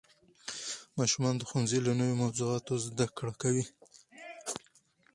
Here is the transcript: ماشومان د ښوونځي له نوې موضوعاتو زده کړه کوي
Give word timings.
ماشومان 0.97 1.33
د 1.37 1.41
ښوونځي 1.49 1.79
له 1.83 1.91
نوې 1.99 2.15
موضوعاتو 2.21 2.73
زده 2.85 3.05
کړه 3.17 3.33
کوي 3.41 3.65